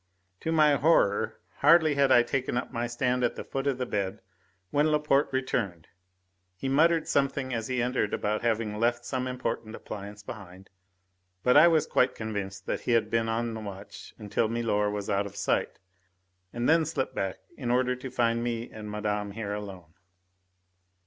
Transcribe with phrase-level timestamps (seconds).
[0.39, 3.85] To my horror, hardly had I taken up my stand at the foot of the
[3.85, 4.19] bed
[4.71, 5.89] when Laporte returned;
[6.55, 10.71] he muttered something as he entered about having left some important appliance behind,
[11.43, 15.07] but I was quite convinced that he had been on the watch until milor was
[15.07, 15.77] out of sight,
[16.51, 19.93] and then slipped back in order to find me and Madame here alone.